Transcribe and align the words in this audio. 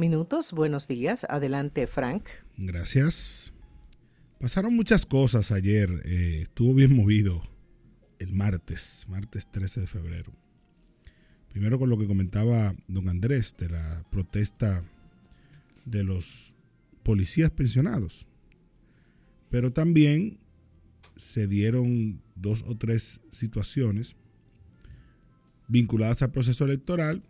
minutos. 0.00 0.50
Buenos 0.50 0.88
días. 0.88 1.24
Adelante, 1.28 1.86
Frank. 1.86 2.24
Gracias. 2.56 3.52
Pasaron 4.40 4.74
muchas 4.74 5.06
cosas 5.06 5.52
ayer. 5.52 6.02
Eh, 6.06 6.40
estuvo 6.42 6.74
bien 6.74 6.96
movido 6.96 7.42
el 8.18 8.32
martes, 8.32 9.06
martes 9.08 9.48
13 9.50 9.82
de 9.82 9.86
febrero. 9.86 10.32
Primero 11.50 11.78
con 11.78 11.90
lo 11.90 11.98
que 11.98 12.06
comentaba 12.06 12.74
don 12.88 13.08
Andrés 13.08 13.54
de 13.58 13.68
la 13.68 14.04
protesta 14.10 14.82
de 15.84 16.02
los 16.02 16.54
policías 17.02 17.50
pensionados. 17.50 18.26
Pero 19.50 19.72
también 19.72 20.38
se 21.16 21.46
dieron 21.46 22.22
dos 22.34 22.64
o 22.66 22.76
tres 22.76 23.20
situaciones 23.30 24.16
vinculadas 25.68 26.22
al 26.22 26.32
proceso 26.32 26.64
electoral 26.64 27.22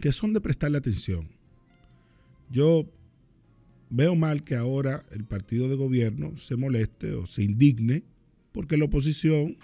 que 0.00 0.12
son 0.12 0.32
de 0.32 0.40
prestarle 0.40 0.78
atención. 0.78 1.39
Yo 2.50 2.86
veo 3.88 4.14
mal 4.14 4.44
que 4.44 4.56
ahora 4.56 5.04
el 5.12 5.24
partido 5.24 5.68
de 5.68 5.76
gobierno 5.76 6.36
se 6.36 6.56
moleste 6.56 7.12
o 7.14 7.26
se 7.26 7.44
indigne 7.44 8.04
porque 8.52 8.76
la 8.76 8.86
oposición 8.86 9.56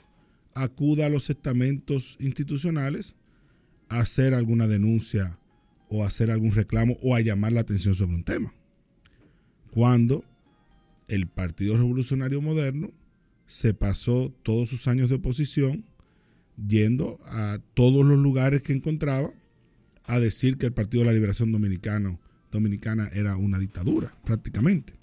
acuda 0.55 1.07
a 1.07 1.11
los 1.11 1.29
estamentos 1.29 2.17
institucionales 2.21 3.15
a 3.89 4.01
hacer 4.01 4.35
alguna 4.35 4.67
denuncia 4.67 5.39
o 5.89 6.03
a 6.03 6.07
hacer 6.07 6.31
algún 6.31 6.53
reclamo 6.53 6.97
o 7.03 7.15
a 7.15 7.21
llamar 7.21 7.53
la 7.53 7.61
atención 7.61 7.95
sobre 7.95 8.17
un 8.17 8.25
tema. 8.25 8.55
Cuando 9.71 10.25
el 11.09 11.27
Partido 11.27 11.77
Revolucionario 11.77 12.41
Moderno 12.41 12.91
se 13.47 13.75
pasó 13.75 14.35
todos 14.43 14.69
sus 14.71 14.89
años 14.89 15.09
de 15.09 15.17
oposición 15.17 15.85
yendo 16.67 17.19
a 17.25 17.59
todos 17.75 18.05
los 18.05 18.19
lugares 18.19 18.63
que 18.63 18.73
encontraba 18.73 19.31
a 20.05 20.19
decir 20.19 20.57
que 20.57 20.67
el 20.67 20.73
Partido 20.73 21.03
de 21.03 21.09
la 21.09 21.13
Liberación 21.13 21.53
Dominicano, 21.53 22.21
Dominicana 22.51 23.09
era 23.13 23.37
una 23.37 23.59
dictadura, 23.59 24.15
prácticamente. 24.25 24.95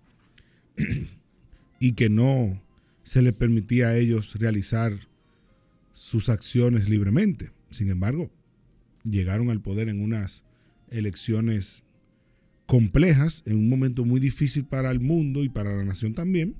y 1.80 1.94
que 1.94 2.10
no 2.10 2.62
se 3.04 3.22
les 3.22 3.34
permitía 3.34 3.90
a 3.90 3.98
ellos 3.98 4.36
realizar 4.40 4.94
sus 5.94 6.30
acciones 6.30 6.90
libremente. 6.90 7.52
Sin 7.70 7.90
embargo, 7.90 8.32
llegaron 9.04 9.50
al 9.50 9.62
poder 9.62 9.90
en 9.90 10.02
unas 10.02 10.44
elecciones 10.90 11.84
complejas, 12.66 13.44
en 13.46 13.58
un 13.58 13.70
momento 13.70 14.06
muy 14.06 14.20
difícil 14.20 14.66
para 14.66 14.92
el 14.92 15.00
mundo 15.00 15.44
y 15.44 15.50
para 15.50 15.76
la 15.76 15.84
nación 15.84 16.14
también, 16.14 16.56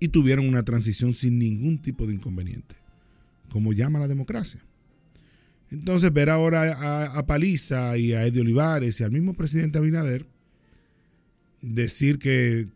y 0.00 0.08
tuvieron 0.08 0.48
una 0.48 0.64
transición 0.64 1.14
sin 1.14 1.38
ningún 1.38 1.78
tipo 1.78 2.06
de 2.06 2.14
inconveniente, 2.14 2.74
como 3.48 3.72
llama 3.72 4.00
la 4.00 4.08
democracia. 4.08 4.60
Entonces, 5.72 6.12
ver 6.12 6.28
ahora 6.28 7.16
a, 7.16 7.26
Paliza 7.26 7.96
y 7.96 8.12
a 8.12 8.26
Eddie 8.26 8.42
Olivares 8.42 9.00
y 9.00 9.04
al 9.04 9.10
mismo 9.10 9.32
presidente 9.32 9.78
Abinader 9.78 10.26
decir 11.62 12.18
que, 12.18 12.68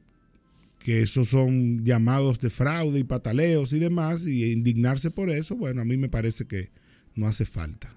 que 0.78 1.02
esos 1.02 1.28
son 1.28 1.84
llamados 1.84 2.40
de 2.40 2.48
fraude 2.48 2.98
y 2.98 3.04
pataleos 3.04 3.74
y 3.74 3.78
demás, 3.78 4.26
y 4.26 4.50
indignarse 4.50 5.10
por 5.10 5.28
eso, 5.28 5.56
bueno, 5.56 5.82
a 5.82 5.84
mí 5.84 5.98
me 5.98 6.08
parece 6.08 6.46
que 6.46 6.70
no 7.14 7.26
hace 7.26 7.44
falta. 7.44 7.94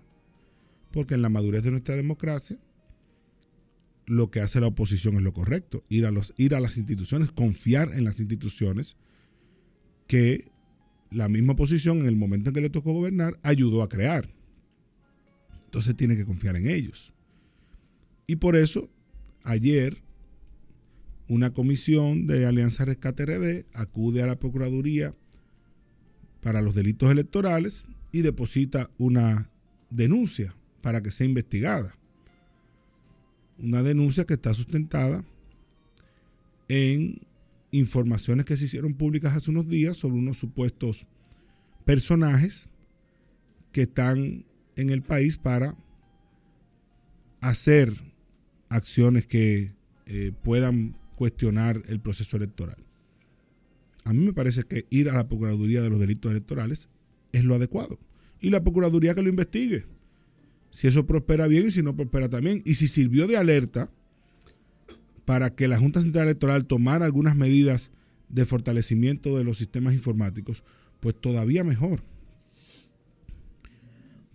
Porque 0.91 1.13
en 1.13 1.21
la 1.21 1.29
madurez 1.29 1.63
de 1.63 1.71
nuestra 1.71 1.95
democracia, 1.95 2.57
lo 4.05 4.31
que 4.31 4.41
hace 4.41 4.59
la 4.59 4.67
oposición 4.67 5.15
es 5.15 5.21
lo 5.21 5.33
correcto, 5.33 5.85
ir 5.87 6.05
a, 6.07 6.11
los, 6.11 6.33
ir 6.35 6.55
a 6.55 6.59
las 6.59 6.77
instituciones, 6.77 7.31
confiar 7.31 7.93
en 7.93 8.03
las 8.03 8.19
instituciones 8.19 8.97
que 10.07 10.51
la 11.09 11.29
misma 11.29 11.53
oposición 11.53 11.99
en 11.99 12.07
el 12.07 12.17
momento 12.17 12.49
en 12.49 12.55
que 12.55 12.61
le 12.61 12.69
tocó 12.69 12.91
gobernar 12.91 13.39
ayudó 13.43 13.81
a 13.81 13.87
crear. 13.87 14.27
Entonces 15.69 15.95
tiene 15.95 16.17
que 16.17 16.25
confiar 16.25 16.55
en 16.55 16.67
ellos. 16.67 17.13
Y 18.25 18.37
por 18.37 18.55
eso, 18.55 18.89
ayer, 19.43 20.01
una 21.27 21.53
comisión 21.53 22.25
de 22.25 22.47
Alianza 22.47 22.85
Rescate 22.85 23.23
RD 23.23 23.65
acude 23.73 24.23
a 24.23 24.25
la 24.25 24.39
Procuraduría 24.39 25.13
para 26.41 26.63
los 26.63 26.73
delitos 26.73 27.11
electorales 27.11 27.85
y 28.11 28.21
deposita 28.23 28.89
una 28.97 29.47
denuncia 29.91 30.55
para 30.81 31.03
que 31.03 31.11
sea 31.11 31.27
investigada. 31.27 31.93
Una 33.59 33.83
denuncia 33.83 34.25
que 34.25 34.33
está 34.33 34.55
sustentada 34.55 35.23
en 36.67 37.21
informaciones 37.69 38.45
que 38.45 38.57
se 38.57 38.65
hicieron 38.65 38.95
públicas 38.95 39.35
hace 39.35 39.51
unos 39.51 39.69
días 39.69 39.97
sobre 39.97 40.17
unos 40.17 40.39
supuestos 40.39 41.05
personajes 41.85 42.69
que 43.71 43.83
están 43.83 44.45
en 44.79 44.89
el 44.89 45.01
país 45.01 45.37
para 45.37 45.75
hacer 47.41 47.93
acciones 48.69 49.25
que 49.25 49.73
eh, 50.05 50.31
puedan 50.41 50.95
cuestionar 51.15 51.81
el 51.87 51.99
proceso 51.99 52.37
electoral. 52.37 52.77
A 54.05 54.13
mí 54.13 54.25
me 54.25 54.33
parece 54.33 54.63
que 54.63 54.85
ir 54.89 55.09
a 55.09 55.13
la 55.13 55.27
Procuraduría 55.27 55.81
de 55.81 55.89
los 55.89 55.99
Delitos 55.99 56.31
Electorales 56.31 56.89
es 57.33 57.43
lo 57.43 57.55
adecuado. 57.55 57.99
Y 58.39 58.49
la 58.49 58.63
Procuraduría 58.63 59.13
que 59.13 59.21
lo 59.21 59.29
investigue. 59.29 59.85
Si 60.71 60.87
eso 60.87 61.05
prospera 61.05 61.47
bien 61.47 61.67
y 61.67 61.71
si 61.71 61.83
no 61.83 61.95
prospera 61.95 62.29
también. 62.29 62.61
Y 62.63 62.75
si 62.75 62.87
sirvió 62.87 63.27
de 63.27 63.37
alerta 63.37 63.91
para 65.25 65.53
que 65.53 65.67
la 65.67 65.77
Junta 65.77 66.01
Central 66.01 66.25
Electoral 66.25 66.65
tomara 66.65 67.05
algunas 67.05 67.35
medidas 67.35 67.91
de 68.29 68.45
fortalecimiento 68.45 69.37
de 69.37 69.43
los 69.43 69.57
sistemas 69.57 69.93
informáticos, 69.93 70.63
pues 71.01 71.19
todavía 71.19 71.63
mejor 71.63 72.01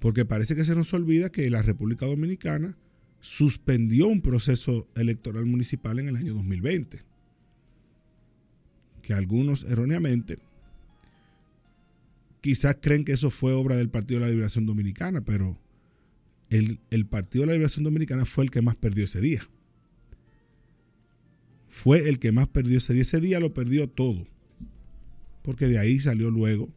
porque 0.05 0.27
parece 0.27 0.55
que 0.55 0.67
se 0.67 0.75
nos 0.75 0.93
olvida 0.93 1.33
que 1.33 1.49
la 1.49 1.63
República 1.63 2.05
Dominicana 2.05 2.77
suspendió 3.21 4.07
un 4.07 4.21
proceso 4.21 4.87
electoral 4.97 5.47
municipal 5.47 5.99
en 5.99 6.11
el 6.11 6.17
año 6.17 6.35
2020, 6.35 7.01
que 9.01 9.15
algunos 9.15 9.65
erróneamente 9.65 10.37
quizás 12.43 12.77
creen 12.83 13.07
que 13.07 13.13
eso 13.13 13.31
fue 13.31 13.55
obra 13.55 13.77
del 13.77 13.89
Partido 13.89 14.21
de 14.21 14.27
la 14.27 14.31
Liberación 14.31 14.67
Dominicana, 14.67 15.23
pero 15.23 15.59
el, 16.51 16.81
el, 16.91 17.07
Partido 17.07 17.45
de 17.45 17.47
la 17.47 17.53
Liberación 17.55 17.85
Dominicana 17.85 18.27
fue 18.27 18.45
el 18.45 18.51
que 18.51 18.61
más 18.61 18.77
perdió 18.77 19.05
ese 19.05 19.23
día. 19.23 19.49
Fue 21.71 22.11
el 22.11 22.19
que 22.19 22.31
más 22.31 22.47
perdió 22.47 22.77
ese 22.77 22.93
día. 22.93 23.01
Ese 23.01 23.23
día 23.23 23.41
lo 23.41 23.55
perdió 23.55 23.89
todo. 23.89 24.27
Porque 25.41 25.67
de 25.67 25.79
ahí 25.79 25.99
salió 25.99 26.31
luego 26.31 26.69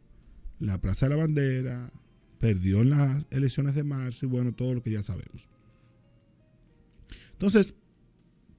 la 0.60 0.80
Plaza 0.80 1.04
de 1.04 1.10
la 1.10 1.20
Bandera, 1.20 1.92
perdió 2.38 2.82
en 2.82 2.90
las 2.90 3.26
elecciones 3.30 3.74
de 3.74 3.84
marzo 3.84 4.26
y 4.26 4.28
bueno, 4.28 4.52
todo 4.52 4.74
lo 4.74 4.82
que 4.82 4.90
ya 4.90 5.02
sabemos. 5.02 5.48
Entonces, 7.32 7.74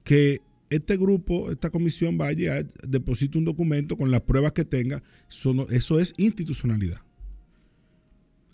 que 0.04 0.40
este 0.70 0.96
grupo, 0.96 1.50
esta 1.50 1.70
comisión 1.70 2.16
vaya, 2.16 2.62
deposite 2.86 3.36
un 3.36 3.44
documento 3.44 3.96
con 3.96 4.10
las 4.10 4.22
pruebas 4.22 4.52
que 4.52 4.64
tenga, 4.64 5.02
eso, 5.28 5.98
es 6.00 6.14
institucionalidad. 6.16 7.00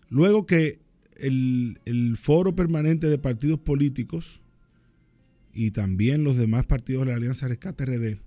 Luego 0.09 0.47
que 0.47 0.81
el, 1.19 1.79
el, 1.85 2.17
foro 2.17 2.57
permanente 2.57 3.09
de 3.09 3.19
partidos 3.19 3.59
políticos 3.59 4.41
y 5.53 5.71
también 5.71 6.25
los 6.25 6.37
demás 6.37 6.65
partidos 6.65 7.05
de 7.05 7.13
la 7.13 7.17
Alianza 7.17 7.49
Rescate 7.49 7.87
RD 7.87 8.19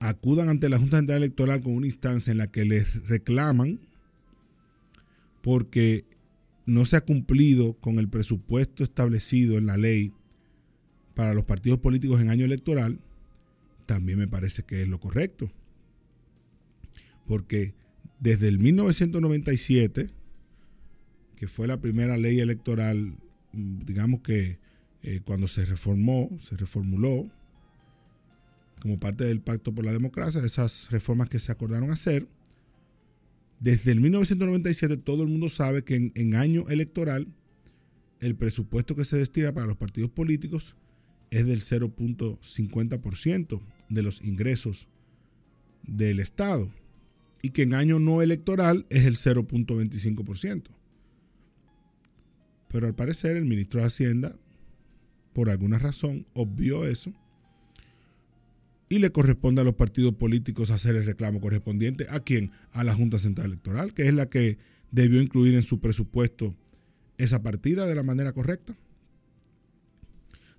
acudan 0.00 0.48
ante 0.48 0.68
la 0.68 0.78
Junta 0.78 0.98
Central 0.98 1.18
Electoral 1.18 1.62
con 1.62 1.74
una 1.74 1.86
instancia 1.86 2.30
en 2.30 2.38
la 2.38 2.50
que 2.50 2.64
les 2.64 3.06
reclaman 3.06 3.80
porque 5.42 6.04
no 6.64 6.84
se 6.84 6.96
ha 6.96 7.02
cumplido 7.02 7.74
con 7.74 7.98
el 7.98 8.08
presupuesto 8.08 8.82
establecido 8.84 9.58
en 9.58 9.66
la 9.66 9.76
ley 9.76 10.12
para 11.14 11.34
los 11.34 11.44
partidos 11.44 11.80
políticos 11.80 12.20
en 12.20 12.30
año 12.30 12.44
electoral, 12.44 12.98
también 13.86 14.18
me 14.18 14.28
parece 14.28 14.62
que 14.62 14.82
es 14.82 14.88
lo 14.88 14.98
correcto. 14.98 15.50
Porque 17.26 17.74
desde 18.20 18.48
el 18.48 18.58
1997, 18.58 20.10
que 21.36 21.48
fue 21.48 21.66
la 21.66 21.80
primera 21.80 22.16
ley 22.16 22.40
electoral, 22.40 23.14
digamos 23.52 24.20
que 24.20 24.58
eh, 25.02 25.20
cuando 25.24 25.48
se 25.48 25.64
reformó, 25.64 26.30
se 26.40 26.56
reformuló, 26.56 27.28
como 28.80 28.98
parte 28.98 29.24
del 29.24 29.40
Pacto 29.40 29.72
por 29.72 29.84
la 29.84 29.92
Democracia, 29.92 30.40
esas 30.44 30.88
reformas 30.90 31.28
que 31.28 31.38
se 31.38 31.52
acordaron 31.52 31.90
hacer, 31.90 32.26
desde 33.62 33.92
el 33.92 34.00
1997 34.00 34.96
todo 34.96 35.22
el 35.22 35.28
mundo 35.28 35.48
sabe 35.48 35.84
que 35.84 36.10
en, 36.12 36.34
año 36.34 36.68
electoral 36.68 37.28
el 38.18 38.34
presupuesto 38.34 38.96
que 38.96 39.04
se 39.04 39.18
destina 39.18 39.54
para 39.54 39.68
los 39.68 39.76
partidos 39.76 40.10
políticos 40.10 40.74
es 41.30 41.46
del 41.46 41.60
0.50% 41.60 43.60
de 43.88 44.02
los 44.02 44.20
ingresos 44.24 44.88
del 45.84 46.18
Estado 46.18 46.68
y 47.40 47.50
que 47.50 47.62
en 47.62 47.74
año 47.74 48.00
no 48.00 48.20
electoral 48.20 48.84
es 48.90 49.06
el 49.06 49.14
0.25%. 49.14 50.64
Pero 52.66 52.88
al 52.88 52.96
parecer 52.96 53.36
el 53.36 53.44
ministro 53.44 53.80
de 53.80 53.86
Hacienda, 53.86 54.36
por 55.32 55.50
alguna 55.50 55.78
razón, 55.78 56.26
obvió 56.34 56.84
eso 56.84 57.14
y 58.92 58.98
le 58.98 59.10
corresponde 59.10 59.62
a 59.62 59.64
los 59.64 59.76
partidos 59.76 60.12
políticos 60.16 60.70
hacer 60.70 60.96
el 60.96 61.06
reclamo 61.06 61.40
correspondiente. 61.40 62.04
¿A 62.10 62.20
quién? 62.20 62.50
A 62.72 62.84
la 62.84 62.94
Junta 62.94 63.18
Central 63.18 63.46
Electoral, 63.46 63.94
que 63.94 64.06
es 64.06 64.12
la 64.12 64.28
que 64.28 64.58
debió 64.90 65.22
incluir 65.22 65.54
en 65.54 65.62
su 65.62 65.80
presupuesto 65.80 66.54
esa 67.16 67.42
partida 67.42 67.86
de 67.86 67.94
la 67.94 68.02
manera 68.02 68.32
correcta. 68.32 68.76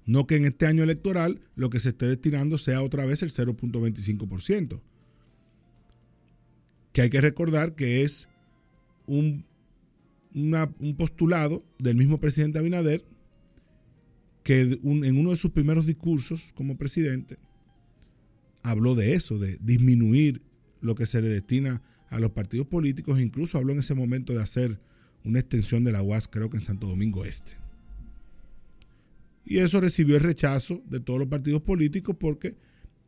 No 0.07 0.25
que 0.25 0.37
en 0.37 0.45
este 0.45 0.65
año 0.65 0.81
electoral 0.81 1.41
lo 1.55 1.69
que 1.69 1.79
se 1.79 1.89
esté 1.89 2.07
destinando 2.07 2.57
sea 2.57 2.81
otra 2.81 3.05
vez 3.05 3.21
el 3.21 3.29
0.25%. 3.29 4.81
Que 6.91 7.01
hay 7.01 7.11
que 7.11 7.21
recordar 7.21 7.75
que 7.75 8.01
es 8.01 8.29
un, 9.05 9.45
un 10.33 10.95
postulado 10.97 11.63
del 11.77 11.97
mismo 11.97 12.19
presidente 12.19 12.57
Abinader 12.57 13.03
que 14.41 14.61
en 14.61 15.17
uno 15.19 15.29
de 15.29 15.37
sus 15.37 15.51
primeros 15.51 15.85
discursos 15.85 16.51
como 16.55 16.77
presidente 16.77 17.37
habló 18.63 18.95
de 18.95 19.13
eso, 19.13 19.37
de 19.37 19.57
disminuir 19.61 20.41
lo 20.81 20.95
que 20.95 21.05
se 21.05 21.21
le 21.21 21.29
destina 21.29 21.81
a 22.09 22.19
los 22.19 22.31
partidos 22.31 22.67
políticos, 22.67 23.19
incluso 23.19 23.57
habló 23.57 23.73
en 23.73 23.79
ese 23.79 23.93
momento 23.93 24.33
de 24.33 24.41
hacer 24.41 24.79
una 25.23 25.39
extensión 25.39 25.83
de 25.83 25.91
la 25.91 26.01
UAS, 26.01 26.27
creo 26.27 26.49
que 26.49 26.57
en 26.57 26.63
Santo 26.63 26.87
Domingo 26.87 27.25
Este. 27.25 27.53
Y 29.45 29.59
eso 29.59 29.81
recibió 29.81 30.15
el 30.15 30.23
rechazo 30.23 30.81
de 30.89 30.99
todos 30.99 31.19
los 31.19 31.27
partidos 31.27 31.61
políticos 31.61 32.15
porque 32.17 32.55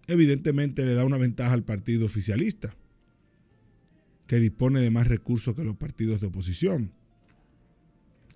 evidentemente 0.08 0.86
le 0.86 0.94
da 0.94 1.06
una 1.06 1.18
ventaja 1.18 1.54
al 1.54 1.64
partido 1.64 2.06
oficialista, 2.06 2.76
que 4.28 4.38
dispone 4.38 4.82
de 4.82 4.90
más 4.90 5.08
recursos 5.08 5.56
que 5.56 5.64
los 5.64 5.78
partidos 5.78 6.20
de 6.20 6.28
oposición. 6.28 6.92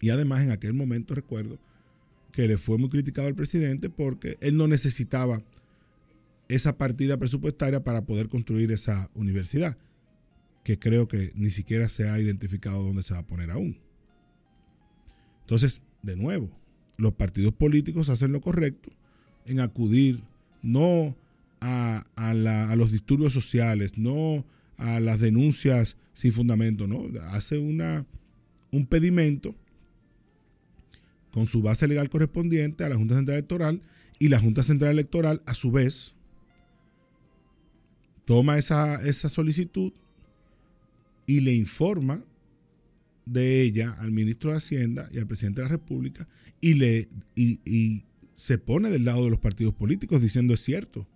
Y 0.02 0.12
además 0.12 0.42
en 0.42 0.52
aquel 0.52 0.74
momento 0.74 1.14
recuerdo 1.14 1.60
que 2.32 2.48
le 2.48 2.58
fue 2.58 2.78
muy 2.78 2.90
criticado 2.90 3.28
al 3.28 3.36
presidente 3.36 3.90
porque 3.90 4.38
él 4.40 4.56
no 4.56 4.68
necesitaba 4.68 5.44
esa 6.50 6.78
partida 6.78 7.18
presupuestaria 7.18 7.84
para 7.84 8.06
poder 8.06 8.28
construir 8.28 8.72
esa 8.72 9.10
universidad, 9.14 9.78
que 10.64 10.78
creo 10.78 11.08
que 11.08 11.32
ni 11.36 11.52
siquiera 11.52 11.88
se 11.88 12.10
ha 12.10 12.20
identificado 12.20 12.84
dónde 12.84 13.04
se 13.04 13.14
va 13.14 13.22
a 13.22 13.28
poner 13.28 13.52
aún. 13.52 13.78
Entonces, 15.42 15.82
de 16.02 16.16
nuevo, 16.16 16.50
los 16.98 17.14
partidos 17.14 17.54
políticos 17.54 18.10
hacen 18.10 18.32
lo 18.32 18.42
correcto 18.42 18.90
en 19.46 19.60
acudir 19.60 20.22
no 20.62 21.16
a, 21.62 22.04
los 22.76 22.92
disturbios 22.92 23.34
sociales, 23.34 23.98
no 23.98 24.46
a 24.78 25.00
las 25.00 25.20
denuncias 25.20 25.98
sin 26.14 26.32
fundamento, 26.34 26.88
¿no? 26.88 27.06
Hace 27.30 27.58
una, 27.58 28.06
un 28.72 28.86
pedimento 28.86 29.56
con 31.32 31.48
su 31.48 31.62
base 31.62 31.88
legal 31.88 32.10
correspondiente 32.10 32.84
a 32.84 32.90
la 32.90 32.96
Junta 32.96 33.16
Central 33.16 33.38
Electoral 33.38 33.82
y 34.18 34.30
la 34.30 34.40
Junta 34.40 34.64
Central 34.64 34.92
Electoral, 34.92 35.42
a 35.46 35.54
su 35.54 35.72
vez, 35.72 36.16
toma 38.30 38.60
esa, 38.60 39.04
esa 39.08 39.28
solicitud 39.28 39.92
y 41.26 41.40
le 41.40 41.56
informa 41.56 42.24
de 43.26 43.64
ella 43.64 43.94
al 43.94 44.12
ministro 44.12 44.52
de 44.52 44.58
Hacienda 44.58 45.10
y 45.12 45.18
al 45.18 45.26
presidente 45.26 45.62
de 45.62 45.66
la 45.66 45.72
República 45.72 46.28
y, 46.62 46.76
le, 46.76 47.10
y, 47.34 48.04
se 48.36 48.60
pone 48.60 48.92
del 48.92 49.06
lado 49.06 49.24
de 49.24 49.32
los 49.32 49.40
partidos 49.40 49.74
políticos 49.74 50.22
diciendo 50.22 50.54
es 50.54 50.60
cierto. 50.60 51.08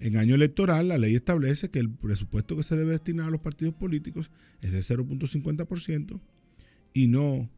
En 0.00 0.18
año 0.18 0.34
electoral 0.34 0.88
la 0.88 0.98
ley 0.98 1.14
establece 1.14 1.70
que 1.70 1.78
el 1.78 1.88
presupuesto 1.88 2.58
que 2.58 2.62
se 2.62 2.76
debe 2.76 2.90
destinar 2.90 3.28
a 3.28 3.30
los 3.30 3.40
partidos 3.40 3.72
políticos 3.72 4.30
es 4.60 4.72
de 4.72 4.80
0.50% 4.80 6.20
y 6.92 7.06
no 7.06 7.48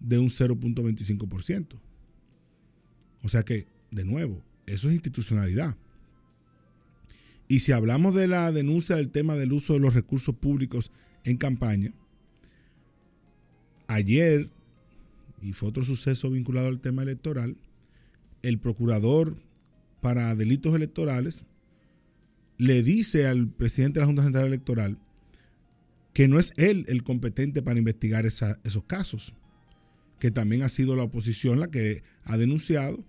de 0.00 0.18
un 0.18 0.30
0.25%. 0.30 1.78
O 3.22 3.28
sea 3.28 3.44
que, 3.44 3.68
de 3.92 4.04
nuevo, 4.04 4.42
eso 4.66 4.88
es 4.88 4.94
institucionalidad. 4.94 5.76
Y 7.48 7.60
si 7.60 7.72
hablamos 7.72 8.14
de 8.14 8.26
la 8.26 8.50
denuncia 8.52 8.96
del 8.96 9.10
tema 9.10 9.36
del 9.36 9.52
uso 9.52 9.74
de 9.74 9.80
los 9.80 9.94
recursos 9.94 10.34
públicos 10.34 10.90
en 11.24 11.36
campaña, 11.36 11.92
ayer, 13.86 14.50
y 15.42 15.52
fue 15.52 15.68
otro 15.68 15.84
suceso 15.84 16.30
vinculado 16.30 16.68
al 16.68 16.80
tema 16.80 17.02
electoral, 17.02 17.56
el 18.42 18.58
procurador 18.58 19.36
para 20.00 20.34
delitos 20.34 20.74
electorales 20.74 21.44
le 22.58 22.82
dice 22.82 23.26
al 23.26 23.48
presidente 23.48 23.98
de 23.98 24.00
la 24.00 24.06
Junta 24.06 24.22
Central 24.22 24.46
Electoral 24.46 24.98
que 26.12 26.28
no 26.28 26.38
es 26.38 26.52
él 26.56 26.86
el 26.88 27.02
competente 27.02 27.60
para 27.60 27.78
investigar 27.78 28.24
esos 28.24 28.84
casos, 28.86 29.34
que 30.18 30.30
también 30.30 30.62
ha 30.62 30.70
sido 30.70 30.96
la 30.96 31.02
oposición 31.02 31.60
la 31.60 31.70
que 31.70 32.02
ha 32.24 32.38
denunciado 32.38 33.04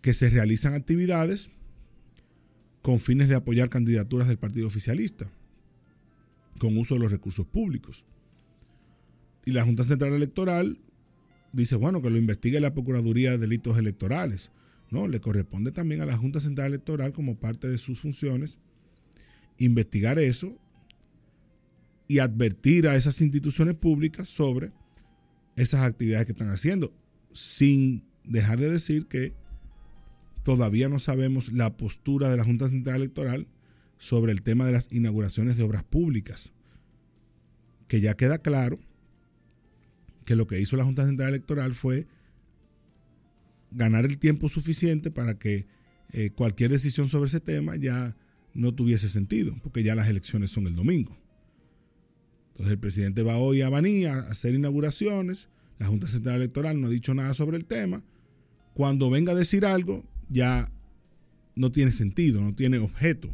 que 0.00 0.14
se 0.14 0.30
realizan 0.30 0.72
actividades 0.72 1.50
con 2.86 3.00
fines 3.00 3.28
de 3.28 3.34
apoyar 3.34 3.68
candidaturas 3.68 4.28
del 4.28 4.38
partido 4.38 4.68
oficialista, 4.68 5.28
con 6.60 6.78
uso 6.78 6.94
de 6.94 7.00
los 7.00 7.10
recursos 7.10 7.44
públicos. 7.44 8.04
Y 9.44 9.50
la 9.50 9.64
Junta 9.64 9.82
Central 9.82 10.12
Electoral 10.12 10.78
dice, 11.52 11.74
bueno, 11.74 12.00
que 12.00 12.10
lo 12.10 12.16
investigue 12.16 12.60
la 12.60 12.74
Procuraduría 12.74 13.32
de 13.32 13.38
Delitos 13.38 13.76
Electorales. 13.76 14.52
No, 14.92 15.08
le 15.08 15.20
corresponde 15.20 15.72
también 15.72 16.00
a 16.00 16.06
la 16.06 16.16
Junta 16.16 16.38
Central 16.38 16.68
Electoral 16.68 17.12
como 17.12 17.34
parte 17.34 17.68
de 17.68 17.76
sus 17.76 17.98
funciones 17.98 18.60
investigar 19.58 20.20
eso 20.20 20.56
y 22.06 22.20
advertir 22.20 22.86
a 22.86 22.94
esas 22.94 23.20
instituciones 23.20 23.74
públicas 23.74 24.28
sobre 24.28 24.70
esas 25.56 25.80
actividades 25.80 26.26
que 26.26 26.32
están 26.34 26.50
haciendo, 26.50 26.94
sin 27.32 28.04
dejar 28.22 28.60
de 28.60 28.70
decir 28.70 29.06
que 29.06 29.34
todavía 30.46 30.88
no 30.88 31.00
sabemos 31.00 31.52
la 31.52 31.76
postura 31.76 32.30
de 32.30 32.36
la 32.36 32.44
Junta 32.44 32.68
Central 32.68 32.98
Electoral 32.98 33.48
sobre 33.98 34.30
el 34.30 34.42
tema 34.42 34.64
de 34.64 34.70
las 34.70 34.86
inauguraciones 34.92 35.56
de 35.56 35.64
obras 35.64 35.82
públicas, 35.82 36.52
que 37.88 38.00
ya 38.00 38.14
queda 38.14 38.38
claro 38.38 38.78
que 40.24 40.36
lo 40.36 40.46
que 40.46 40.60
hizo 40.60 40.76
la 40.76 40.84
Junta 40.84 41.04
Central 41.04 41.30
Electoral 41.30 41.74
fue 41.74 42.06
ganar 43.72 44.04
el 44.04 44.18
tiempo 44.18 44.48
suficiente 44.48 45.10
para 45.10 45.36
que 45.36 45.66
eh, 46.12 46.30
cualquier 46.30 46.70
decisión 46.70 47.08
sobre 47.08 47.26
ese 47.26 47.40
tema 47.40 47.74
ya 47.74 48.16
no 48.54 48.72
tuviese 48.72 49.08
sentido, 49.08 49.52
porque 49.64 49.82
ya 49.82 49.96
las 49.96 50.06
elecciones 50.06 50.52
son 50.52 50.68
el 50.68 50.76
domingo. 50.76 51.18
Entonces 52.50 52.70
el 52.70 52.78
presidente 52.78 53.24
va 53.24 53.36
hoy 53.36 53.62
a 53.62 53.68
Baní 53.68 54.04
a 54.04 54.16
hacer 54.18 54.54
inauguraciones, 54.54 55.48
la 55.80 55.88
Junta 55.88 56.06
Central 56.06 56.36
Electoral 56.36 56.80
no 56.80 56.86
ha 56.86 56.90
dicho 56.90 57.14
nada 57.14 57.34
sobre 57.34 57.56
el 57.56 57.64
tema. 57.64 58.04
Cuando 58.74 59.10
venga 59.10 59.32
a 59.32 59.34
decir 59.34 59.66
algo, 59.66 60.04
ya 60.28 60.70
no 61.54 61.72
tiene 61.72 61.92
sentido, 61.92 62.40
no 62.40 62.54
tiene 62.54 62.78
objeto, 62.78 63.28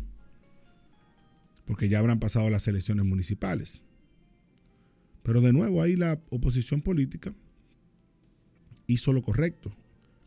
porque 1.66 1.88
ya 1.88 1.98
habrán 1.98 2.20
pasado 2.20 2.50
las 2.50 2.68
elecciones 2.68 3.04
municipales. 3.04 3.82
Pero 5.22 5.40
de 5.40 5.52
nuevo 5.52 5.82
ahí 5.82 5.96
la 5.96 6.20
oposición 6.30 6.82
política 6.82 7.34
hizo 8.86 9.12
lo 9.12 9.22
correcto, 9.22 9.74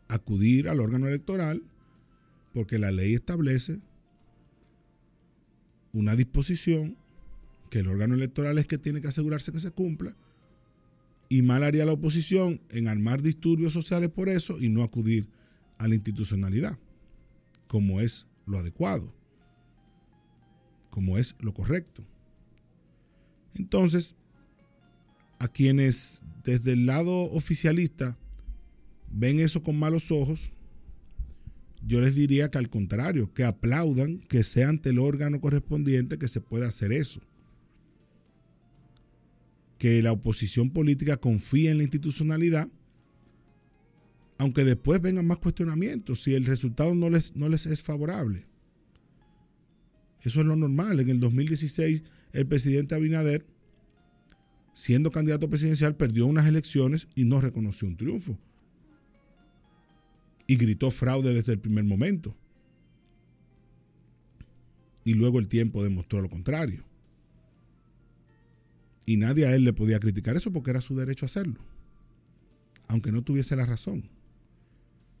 acudir 0.08 0.68
al 0.68 0.80
órgano 0.80 1.08
electoral 1.08 1.62
porque 2.52 2.78
la 2.78 2.90
ley 2.90 3.14
establece 3.14 3.80
una 5.92 6.16
disposición 6.16 6.96
que 7.70 7.80
el 7.80 7.88
órgano 7.88 8.14
electoral 8.14 8.58
es 8.58 8.66
que 8.66 8.78
tiene 8.78 9.00
que 9.00 9.08
asegurarse 9.08 9.52
que 9.52 9.60
se 9.60 9.72
cumpla 9.72 10.16
y 11.28 11.42
mal 11.42 11.64
haría 11.64 11.84
la 11.84 11.92
oposición 11.92 12.60
en 12.70 12.88
armar 12.88 13.22
disturbios 13.22 13.72
sociales 13.72 14.10
por 14.10 14.28
eso 14.28 14.58
y 14.60 14.68
no 14.68 14.82
acudir 14.82 15.28
a 15.78 15.88
la 15.88 15.94
institucionalidad, 15.94 16.78
como 17.66 18.00
es 18.00 18.26
lo 18.46 18.58
adecuado, 18.58 19.12
como 20.90 21.18
es 21.18 21.36
lo 21.40 21.52
correcto. 21.52 22.04
Entonces, 23.54 24.14
a 25.38 25.48
quienes 25.48 26.22
desde 26.44 26.72
el 26.72 26.86
lado 26.86 27.24
oficialista 27.32 28.16
ven 29.10 29.40
eso 29.40 29.62
con 29.62 29.78
malos 29.78 30.10
ojos, 30.10 30.52
yo 31.86 32.00
les 32.00 32.14
diría 32.14 32.50
que 32.50 32.58
al 32.58 32.68
contrario, 32.68 33.32
que 33.32 33.44
aplaudan 33.44 34.18
que 34.18 34.42
sea 34.42 34.68
ante 34.68 34.90
el 34.90 34.98
órgano 34.98 35.40
correspondiente 35.40 36.18
que 36.18 36.28
se 36.28 36.40
pueda 36.40 36.66
hacer 36.66 36.92
eso. 36.92 37.20
Que 39.78 40.02
la 40.02 40.12
oposición 40.12 40.70
política 40.70 41.16
confíe 41.16 41.70
en 41.70 41.78
la 41.78 41.84
institucionalidad, 41.84 42.68
aunque 44.38 44.64
después 44.64 45.00
vengan 45.00 45.26
más 45.26 45.38
cuestionamientos 45.38 46.22
si 46.22 46.34
el 46.34 46.44
resultado 46.44 46.94
no 46.94 47.10
les, 47.10 47.36
no 47.36 47.48
les 47.48 47.66
es 47.66 47.82
favorable. 47.82 48.46
Eso 50.22 50.40
es 50.40 50.46
lo 50.46 50.56
normal. 50.56 51.00
En 51.00 51.08
el 51.08 51.20
2016 51.20 52.02
el 52.32 52.46
presidente 52.46 52.94
Abinader 52.94 53.46
siendo 54.76 55.10
candidato 55.10 55.48
presidencial, 55.48 55.96
perdió 55.96 56.26
unas 56.26 56.46
elecciones 56.46 57.08
y 57.14 57.24
no 57.24 57.40
reconoció 57.40 57.88
un 57.88 57.96
triunfo. 57.96 58.38
Y 60.46 60.56
gritó 60.56 60.90
fraude 60.90 61.32
desde 61.32 61.52
el 61.52 61.58
primer 61.58 61.84
momento. 61.84 62.36
Y 65.02 65.14
luego 65.14 65.38
el 65.38 65.48
tiempo 65.48 65.82
demostró 65.82 66.20
lo 66.20 66.28
contrario. 66.28 66.84
Y 69.06 69.16
nadie 69.16 69.46
a 69.46 69.54
él 69.54 69.64
le 69.64 69.72
podía 69.72 69.98
criticar 69.98 70.36
eso 70.36 70.52
porque 70.52 70.72
era 70.72 70.82
su 70.82 70.94
derecho 70.94 71.24
a 71.24 71.28
hacerlo. 71.28 71.58
Aunque 72.86 73.12
no 73.12 73.22
tuviese 73.22 73.56
la 73.56 73.64
razón. 73.64 74.10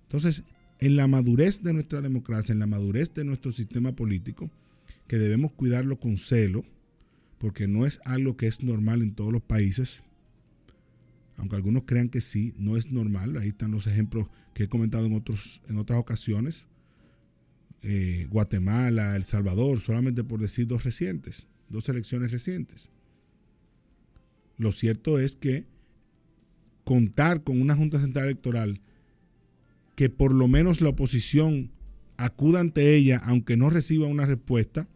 Entonces, 0.06 0.44
en 0.78 0.96
la 0.96 1.06
madurez 1.06 1.62
de 1.62 1.72
nuestra 1.72 2.00
democracia, 2.00 2.52
en 2.52 2.58
la 2.58 2.66
madurez 2.66 3.12
de 3.14 3.24
nuestro 3.24 3.52
sistema 3.52 3.92
político, 3.92 4.50
que 5.06 5.18
debemos 5.18 5.52
cuidarlo 5.52 5.98
con 5.98 6.16
celo, 6.16 6.64
porque 7.38 7.66
no 7.66 7.86
es 7.86 8.00
algo 8.04 8.36
que 8.36 8.46
es 8.46 8.62
normal 8.62 9.02
en 9.02 9.14
todos 9.14 9.32
los 9.32 9.42
países. 9.42 10.02
aunque 11.38 11.56
algunos 11.56 11.82
crean 11.84 12.08
que 12.08 12.22
sí, 12.22 12.54
no 12.56 12.78
es 12.78 12.90
normal. 12.90 13.36
Ahí 13.36 13.48
están 13.48 13.70
los 13.70 13.86
ejemplos 13.86 14.26
que 14.54 14.64
he 14.64 14.68
comentado 14.68 15.04
en, 15.04 15.12
otros, 15.12 15.60
en 15.68 15.76
otras 15.76 16.00
ocasiones. 16.00 16.66
Eh, 17.82 18.26
Guatemala, 18.30 19.14
El 19.16 19.24
Salvador, 19.24 19.80
solamente 19.80 20.24
por 20.24 20.40
decir 20.40 20.66
dos 20.66 20.84
recientes, 20.84 21.46
dos 21.68 21.90
elecciones 21.90 22.32
recientes. 22.32 22.88
Lo 24.56 24.72
cierto 24.72 25.18
es 25.18 25.36
que 25.36 25.66
contar 26.84 27.42
con 27.42 27.60
una 27.60 27.76
Junta 27.76 27.98
Central 27.98 28.24
Electoral 28.24 28.80
que 29.96 30.10
por 30.10 30.32
lo 30.32 30.46
menos 30.46 30.80
la 30.80 30.90
oposición 30.90 31.70
acuda 32.18 32.60
ante 32.60 32.94
ella, 32.94 33.18
aunque 33.24 33.56
no 33.56 33.70
reciba 33.70 34.06
una 34.06 34.26
respuesta, 34.26 34.88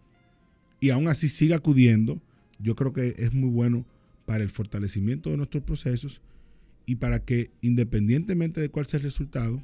y 0.79 0.91
aún 0.91 1.09
así 1.09 1.29
siga 1.29 1.57
acudiendo, 1.57 2.23
yo 2.59 2.77
creo 2.77 2.93
que 2.93 3.15
es 3.19 3.35
muy 3.35 3.51
bueno 3.51 3.85
para 4.27 4.45
el 4.45 4.51
fortalecimiento 4.51 5.31
de 5.31 5.39
nuestros 5.39 5.65
procesos 5.65 6.21
y 6.87 6.97
para 6.97 7.25
que 7.25 7.51
independientemente 7.63 8.61
de 8.61 8.69
cuál 8.69 8.87
sea 8.87 8.99
el 8.99 9.05
resultado, 9.05 9.63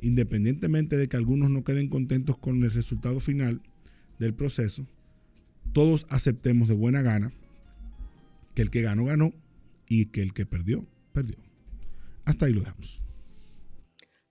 independientemente 0.00 0.96
de 0.96 1.08
que 1.08 1.16
algunos 1.16 1.50
no 1.50 1.64
queden 1.64 1.88
contentos 1.88 2.38
con 2.38 2.62
el 2.62 2.70
resultado 2.70 3.20
final 3.20 3.60
del 4.18 4.34
proceso, 4.34 4.86
todos 5.72 6.06
aceptemos 6.08 6.68
de 6.68 6.74
buena 6.74 7.02
gana 7.02 7.32
que 8.54 8.62
el 8.62 8.70
que 8.70 8.82
ganó, 8.82 9.04
ganó 9.04 9.32
y 9.88 10.06
que 10.06 10.22
el 10.22 10.32
que 10.32 10.46
perdió, 10.46 10.86
perdió. 11.12 11.36
Hasta 12.24 12.46
ahí 12.46 12.52
lo 12.52 12.60
dejamos. 12.60 13.07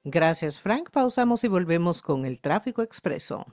Gracias, 0.10 0.58
Frank. 0.58 0.90
Pausamos 0.90 1.44
y 1.44 1.50
volvemos 1.50 2.02
con 2.02 2.24
el 2.24 2.40
tráfico 2.40 2.82
expreso. 2.82 3.46